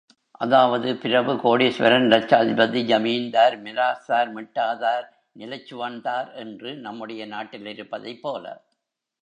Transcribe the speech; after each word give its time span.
அதாவது, 0.31 0.95
பிரபு, 0.95 1.33
கோடீஸ்வரன், 1.33 2.07
லட்சாதிபதி, 2.09 2.83
ஜமீன்தார், 2.83 3.61
மிராஸ்தார், 3.63 4.31
மிட்டாதார், 4.33 5.03
நிலச்சுவான்தார் 5.37 6.33
என்று 6.33 6.75
நம்முடைய 6.75 7.27
நாட்டிலிருப்பதைப் 7.27 8.19
போல. 8.21 8.63